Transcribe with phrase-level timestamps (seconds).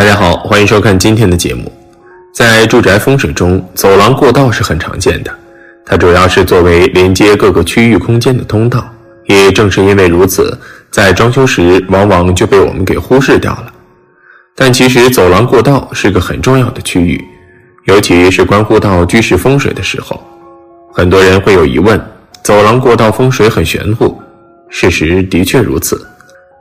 [0.00, 1.70] 大家好，欢迎收看今天的节目。
[2.32, 5.30] 在住宅风水中，走廊过道是很常见的，
[5.84, 8.90] 它主要是作为连接各个区域空间的通道。
[9.26, 10.58] 也正是因为如此，
[10.90, 13.70] 在装修时往往就被我们给忽视掉了。
[14.56, 17.22] 但其实，走廊过道是个很重要的区域，
[17.84, 20.18] 尤其是关乎到居室风水的时候。
[20.94, 22.00] 很多人会有疑问：
[22.42, 24.18] 走廊过道风水很玄乎？
[24.70, 26.02] 事实的确如此，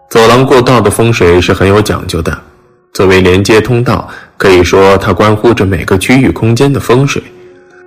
[0.10, 2.38] 走廊过道的风水是很有讲究的。
[2.94, 7.22] 作为连接通道，可以说它关乎着每个区域空间的风水。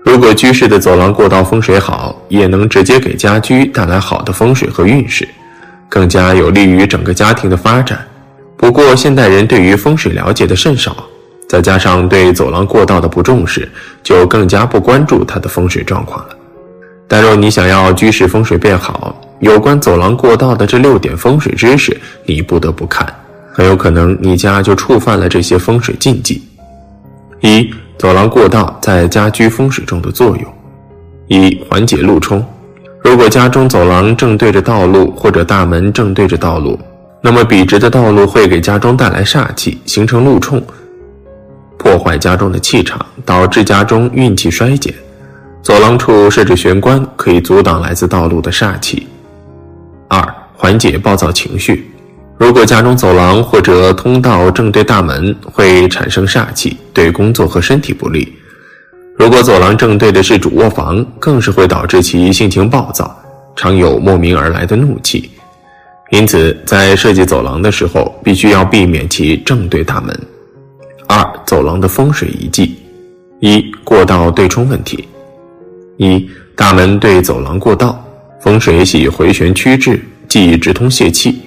[0.05, 5.29] 如果居室的走廊过道风水好，也能直接给家居带来好的风水和运势，
[5.89, 8.05] 更加有利于整个家庭的发展。
[8.57, 11.05] 不过，现代人对于风水了解的甚少，
[11.49, 13.69] 再加上对走廊过道的不重视，
[14.03, 16.37] 就更加不关注它的风水状况了。
[17.07, 23.07] 但若你想要居室风水变好，有关走廊过道的这六点风水知识，你不得不看。
[23.53, 26.43] 很有可能你家就触犯了这些风水禁忌。
[27.41, 30.55] 一、走廊过道在家居风水中的作用：
[31.29, 32.45] 一、缓解路冲。
[33.03, 36.79] 如果家中走廊正对着道路，或者大门正对着道路，
[37.21, 40.63] 那么笔直的道路会给家中带来煞气，形成路冲，
[41.77, 44.95] 破坏家中的气场，导致家中运气衰减。
[45.63, 49.07] 走廊处设置玄关，可以阻挡来自道路的煞气。
[50.09, 51.92] 二、缓解暴躁情绪。
[52.43, 58.33] 如果家中走廊或者通道正对大门，会产生煞气，对工作和身体不利。
[59.17, 63.17] 如果走廊正对的是主卧房，更是会导致其性情暴躁，
[63.55, 65.31] 常有莫名而来的怒气。
[66.11, 70.13] 因此，在设计走廊的时候，必须要避免其正对大门。
[71.07, 72.75] 二、走廊的风水遗迹：
[73.39, 75.09] 一、过道对冲问题。
[75.97, 78.05] 一、大门对走廊过道，
[78.41, 81.41] 风水喜回旋曲至，忌直通泄气。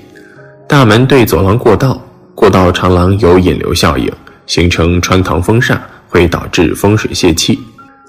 [0.68, 2.02] 大门对走廊过道，
[2.34, 4.12] 过道长廊有引流效应，
[4.48, 5.78] 形成穿堂风煞，
[6.09, 7.59] 会导致风水泄气，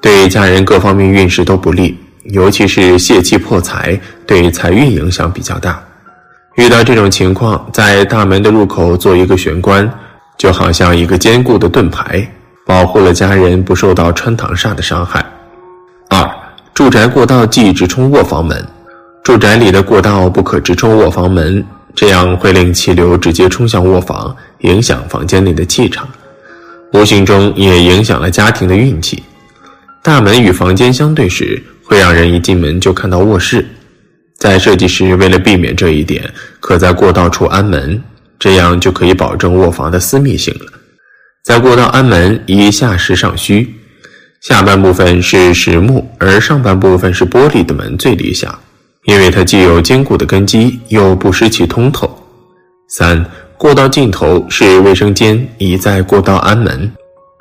[0.00, 5.78] 对家人各方面运势都不利，尤其是泄气破财，对财运影响比较大。
[6.54, 9.88] 遇到这种情况，在大门的入口做一个玄关，
[10.38, 12.26] 就好像一个坚固的盾牌，
[12.64, 15.24] 保护了家人不受到穿堂煞的伤害。
[16.08, 16.26] 二，
[16.72, 18.66] 住宅过道忌直冲卧房门，
[19.22, 21.62] 住宅里的过道不可直冲卧房门。
[21.96, 26.06] 这样会令气流直接冲向卧房，影响房间内的气场，
[26.92, 29.22] 无形中也影响了家庭的运气。
[30.02, 33.66] 大门与房间相对时，会让人一进门就看到卧室。
[34.38, 36.30] 在设计时，为了避免这一点，
[36.60, 38.04] 可在过道处安门，
[38.38, 40.66] 这样就可以保证卧房的私密性了。
[41.42, 43.74] 在过道安门以下实上虚，
[44.42, 48.58] 下半部分是实木，而上半部分是玻璃的门最理想。
[49.06, 52.08] 因为它既有坚固的根基，又不失其通透。
[52.88, 53.24] 三
[53.56, 56.90] 过道尽头是卫生间，宜在过道安门。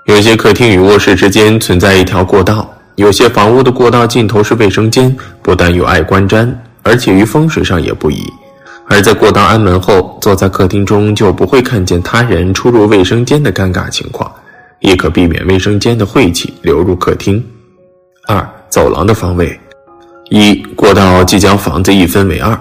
[0.05, 6.51] 有些客厅与卧室之间存在一条过道，有些房屋的过道尽头是卫生间，不但有碍观瞻，
[6.83, 8.23] 而且于风水上也不宜。
[8.87, 14.31] 而在过道安门后，坐在客厅中就不会看见他人出入卫生间的尴尬情况，
[14.79, 17.43] 亦可避免卫生间的晦气流入客厅。
[18.27, 19.59] 二走廊的方位。
[20.29, 22.57] 一过道即将房子一分为二，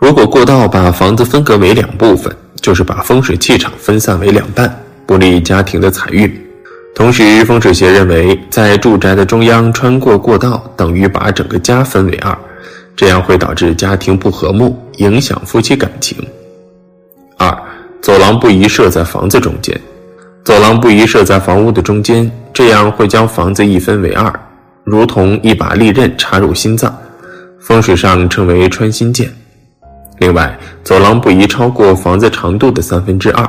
[0.00, 6.30] 如果过道把房子分隔为两部分，就是把风水气场分散为两半，不利家庭的财运。
[6.94, 12.36] 同时，风水学认为，在住宅的中央穿过过道，等于把整个家分为二，
[12.94, 16.18] 这样会导致家庭不和睦，影响夫妻感情。
[17.38, 17.56] 二
[18.02, 19.80] 走廊不宜设在房子中间，
[20.44, 24.30] 走廊不宜设在房屋的中间，这样会将房子一分为二。
[24.84, 26.96] 如同一把利刃插入心脏，
[27.60, 29.30] 风水上称为穿心剑。
[30.18, 33.48] 另外，走廊不宜超过房子长度的三分之二，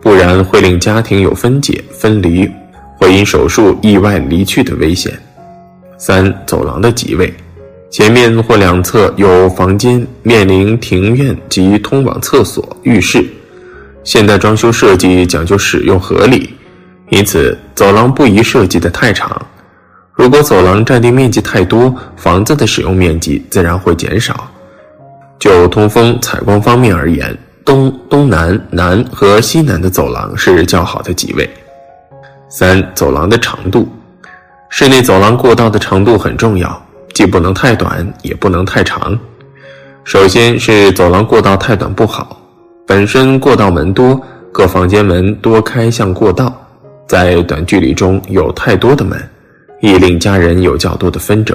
[0.00, 2.50] 不然会令家庭有分解、分离，
[2.98, 5.12] 或因手术意外离去的危险。
[5.96, 7.32] 三、走廊的吉位，
[7.90, 13.24] 前面或两侧有房间面临庭院及通往厕所、浴室。
[14.02, 16.52] 现代装修设计讲究使用合理，
[17.08, 19.40] 因此走廊不宜设计的太长。
[20.16, 24.48] 如果走廊占地面积太多，房子的使用面积自然会减少。
[25.40, 31.50] 就通风、采光方面而言，东、东南、南和西南的走廊是较好的几位。
[32.48, 33.88] 三、走廊的长度，
[34.68, 36.80] 室内走廊过道的长度很重要，
[37.12, 39.18] 既不能太短，也不能太长。
[40.04, 42.40] 首先是走廊过道太短不好，
[42.86, 44.20] 本身过道门多，
[44.52, 46.54] 各房间门多开向过道，
[47.08, 49.20] 在短距离中有太多的门。
[49.84, 51.54] 易令家人有较多的纷争。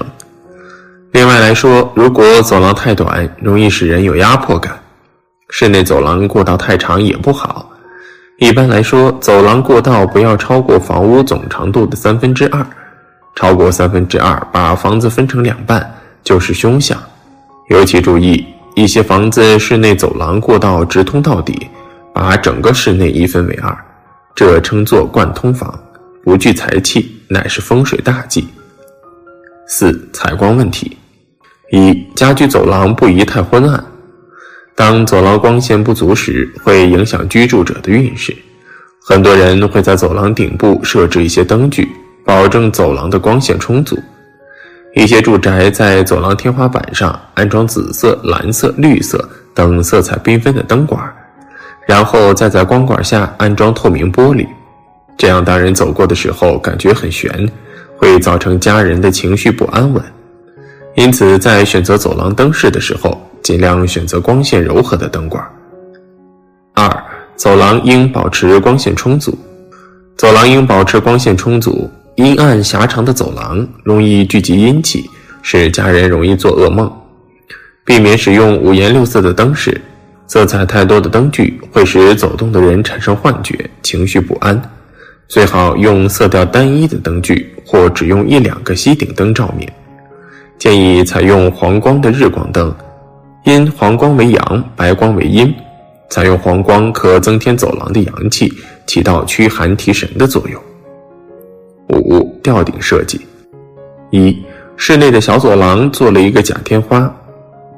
[1.14, 4.72] 另外来说，如果走廊太短，容易使人有压迫感；
[5.50, 7.68] 室内走廊过道太长也不好，
[8.38, 12.64] 一般来说，走廊过道不要超过房屋总长度的三分之二，
[13.36, 15.92] 超过三分之二，把房子分成两半
[16.24, 16.96] 就是凶相。
[17.70, 18.46] 尤其注意，
[18.76, 21.68] 一些房子室内走廊过道直通到底，
[22.14, 23.76] 把整个室内一分为二，
[24.36, 25.74] 这称作贯通房，
[26.24, 28.48] 不聚财气，乃是风水大忌。
[29.68, 30.98] 四、采光问题：
[31.72, 33.84] 一、家居走廊不宜太昏暗。
[34.76, 38.36] 当走廊光线不足时，会影响居住者的运势。
[39.02, 41.88] 很多人会在走廊顶部设置一些灯具，
[42.26, 43.98] 保证走廊的光线充足。
[44.96, 51.00] 一些住宅在走廊天花板上安装紫色、蓝色、绿色等色彩缤纷的灯管，
[51.88, 54.48] 然后再在光管下安装透明玻璃，
[55.20, 57.30] 这样大人走过的时候感觉很悬，
[57.98, 60.02] 会造成家人的情绪不安稳。
[60.96, 65.46] 因此，在选择走廊灯饰的时候，尽量选择光线柔和的灯管。
[66.74, 66.90] 二、
[67.36, 69.38] 走廊应保持光线充足。
[70.16, 71.92] 走廊应保持光线充足。
[72.16, 75.10] 阴暗狭长的走廊容易聚集阴气，
[75.42, 76.90] 使家人容易做噩梦。
[77.84, 79.80] 避免使用五颜六色的灯饰，
[80.28, 84.62] 色彩太多的灯具会使走动的人产生幻觉，情绪不安。
[85.30, 89.70] 最好用色调单一的灯具，或只用一两个吸顶灯照明。
[90.58, 92.76] 建议采用黄光的日光灯。
[93.46, 95.54] 因黄光为阳，白光为阴，
[96.10, 98.52] 采用黄光可增添走廊的阳气，
[98.88, 100.62] 起到驱寒提神的作用。
[101.90, 103.22] 五吊顶设计：
[104.10, 104.36] 一、
[104.78, 107.12] 室内的小走廊做了一个假天花，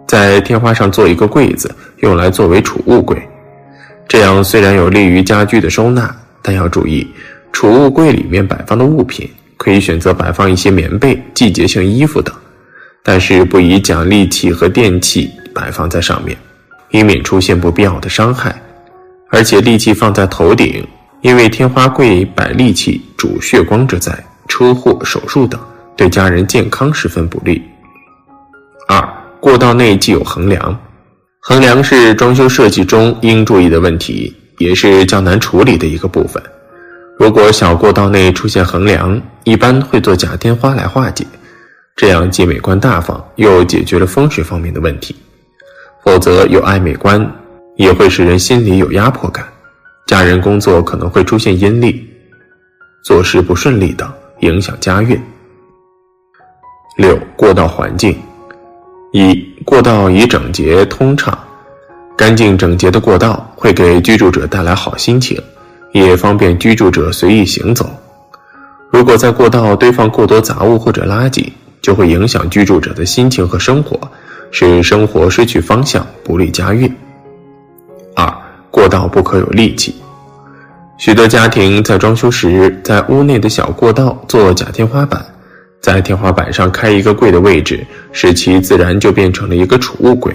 [0.08, 3.22] 在天花上做一个柜子，用来作为储物柜。
[4.08, 7.08] 这样虽然有利于家居的收纳，但要注意，
[7.52, 12.34] 储物柜里面摆放的物品可以选择摆放一些棉被、季节性衣服等，
[13.04, 15.30] 但是不宜将利器和电器。
[15.54, 16.38] 摆放在上面，
[16.92, 18.56] 以免出现不必要的伤害。
[19.32, 20.82] 而且利器放在头顶，
[21.20, 24.18] 因为天花柜摆利器主血光之灾，
[24.48, 25.60] 车祸、手术等，
[25.98, 27.62] 对家人健康十分不利。
[28.88, 29.06] 二、
[29.42, 30.80] 过道内既有横梁，
[31.40, 36.42] 横梁是装修设计中应注意的问题，也是较难处理的一个部分。
[37.22, 41.24] 如果小过道内出现横梁，一般会做假天花来化解，
[41.96, 45.16] 这样既美观大方，又解决了风水方面的问题。
[46.04, 47.24] 否则有碍美观，
[47.76, 49.46] 也会使人心里有压迫感，
[50.08, 52.04] 家人工作可能会出现阴历，
[53.04, 55.16] 做事不顺利等，影响家运。
[56.98, 58.20] 六过道环境，
[59.14, 61.38] 一过道宜整洁通畅，
[62.18, 65.40] 干净整洁的过道会给居住者带来好心情，
[65.92, 67.90] 也方便居住者随意行走。
[68.90, 71.48] 如果在过道堆放过多杂物或者垃圾，
[71.82, 74.00] 就会影响居住者的心情和生活。
[74.54, 76.94] 使生活失去方向，不利家运。
[78.14, 78.30] 二
[78.70, 79.96] 过道不可有戾气。
[80.98, 85.26] 许多家庭在装修时，在屋内的小过道做假天花板，
[85.80, 87.80] 在天花板上开一个柜的位置，
[88.12, 90.34] 使其自然就变成了一个储物柜。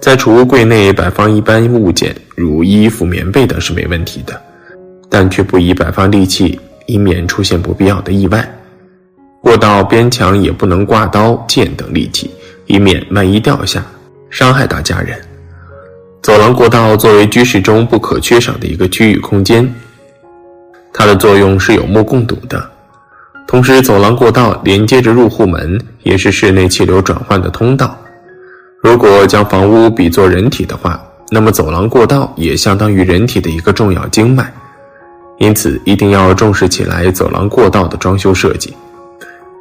[0.00, 4.40] 在储物柜内摆放一般物件，如衣服、棉被等是没问题的，
[5.14, 8.44] 但却不宜摆放利器，以免出现不必要的意外。
[9.40, 12.28] 过道边墙也不能挂刀、剑等利器。
[12.66, 13.80] 以免万一掉下，
[14.28, 15.16] 伤害到家人。
[16.20, 19.72] 走廊过道作为居室中不可缺少的一个区域空间，
[20.92, 22.68] 它的作用是有目共睹的。
[23.46, 27.96] 同时，走廊过道连接着入户门，也是室内气流转换的通道。
[28.82, 31.00] 如果将房屋比作人体的话，
[31.30, 34.52] 那么走廊过道也相当于人体的一个重要经脉。
[35.38, 38.72] 因此，一定要重视起来走廊过道的装修设计。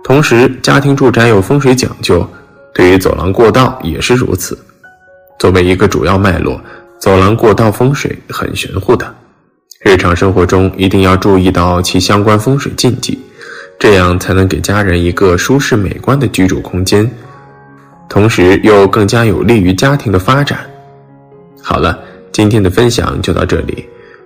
[0.04, 2.26] 同时，家庭住宅有风水讲究。
[2.74, 4.58] 对于走廊过道也是如此，
[5.38, 6.60] 作为一个主要脉络，
[7.00, 9.14] 走廊过道风水很玄乎的，
[9.82, 13.20] 日常生活中一定要注意到其相关风水禁忌，
[13.78, 17.08] 这样才能给家人一个舒适美观的居住空间，
[18.10, 20.60] 同时又更加有利于家庭的发展。
[21.62, 22.00] 好了，
[22.32, 23.88] 今天的分享就到这里，